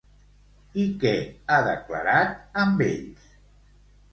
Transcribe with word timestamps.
I 0.83 0.85
què 1.03 1.11
ha 1.55 1.59
declarat 1.67 2.35
amb 2.63 2.85
ells? 2.89 3.29